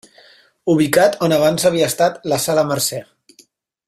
Ubicat 0.73 1.17
on 1.27 1.35
abans 1.37 1.67
havia 1.71 1.91
estat 1.93 2.17
la 2.33 2.43
Sala 2.47 2.65
Mercè. 2.71 3.03